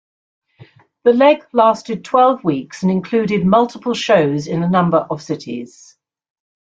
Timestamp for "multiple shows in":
3.45-4.63